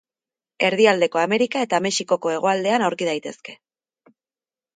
Erdialdeko 0.69 1.21
Amerika 1.23 1.61
eta 1.67 1.81
Mexikoko 1.87 2.33
hegoaldean 2.37 2.87
aurki 2.89 3.09
daitezke. 3.11 3.57